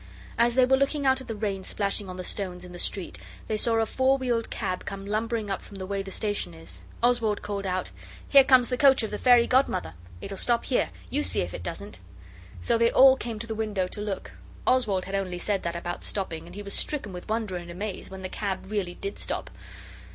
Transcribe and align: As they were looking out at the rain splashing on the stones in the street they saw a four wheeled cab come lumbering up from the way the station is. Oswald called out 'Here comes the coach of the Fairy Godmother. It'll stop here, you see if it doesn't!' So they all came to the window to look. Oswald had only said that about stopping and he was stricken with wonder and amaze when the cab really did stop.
As 0.35 0.55
they 0.55 0.65
were 0.65 0.77
looking 0.77 1.05
out 1.05 1.21
at 1.21 1.27
the 1.27 1.35
rain 1.35 1.63
splashing 1.63 2.09
on 2.09 2.17
the 2.17 2.23
stones 2.23 2.65
in 2.65 2.71
the 2.71 2.79
street 2.79 3.19
they 3.47 3.55
saw 3.55 3.75
a 3.75 3.85
four 3.85 4.17
wheeled 4.17 4.49
cab 4.49 4.83
come 4.83 5.05
lumbering 5.05 5.51
up 5.51 5.61
from 5.61 5.75
the 5.77 5.85
way 5.85 6.01
the 6.01 6.09
station 6.09 6.55
is. 6.55 6.81
Oswald 7.03 7.43
called 7.43 7.67
out 7.67 7.91
'Here 8.27 8.43
comes 8.43 8.69
the 8.69 8.77
coach 8.79 9.03
of 9.03 9.11
the 9.11 9.19
Fairy 9.19 9.45
Godmother. 9.45 9.93
It'll 10.19 10.37
stop 10.37 10.65
here, 10.65 10.89
you 11.11 11.21
see 11.21 11.41
if 11.41 11.53
it 11.53 11.61
doesn't!' 11.61 11.99
So 12.61 12.79
they 12.79 12.89
all 12.89 13.15
came 13.15 13.37
to 13.37 13.45
the 13.45 13.53
window 13.53 13.85
to 13.89 14.01
look. 14.01 14.31
Oswald 14.65 15.05
had 15.05 15.13
only 15.13 15.37
said 15.37 15.61
that 15.61 15.75
about 15.75 16.03
stopping 16.03 16.47
and 16.47 16.55
he 16.55 16.63
was 16.63 16.73
stricken 16.73 17.13
with 17.13 17.29
wonder 17.29 17.55
and 17.55 17.69
amaze 17.69 18.09
when 18.09 18.23
the 18.23 18.27
cab 18.27 18.71
really 18.71 18.95
did 18.95 19.19
stop. 19.19 19.51